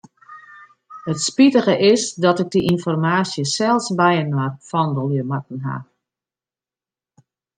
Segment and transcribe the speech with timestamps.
[1.11, 5.83] It spitige is dat ik dy ynformaasje sels byinoar fandelje moatten haw.